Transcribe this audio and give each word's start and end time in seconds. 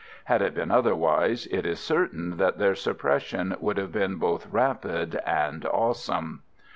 Had 0.23 0.41
it 0.41 0.55
been 0.55 0.71
otherwise, 0.71 1.45
it 1.51 1.63
is 1.63 1.79
certain 1.79 2.37
that 2.37 2.57
their 2.57 2.73
suppression 2.73 3.55
would 3.59 3.77
have 3.77 3.91
been 3.91 4.15
both 4.15 4.51
rapid 4.51 5.17
and 5.27 5.63
awesome. 5.67 6.41